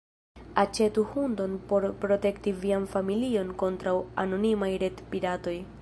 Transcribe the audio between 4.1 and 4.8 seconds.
anonimaj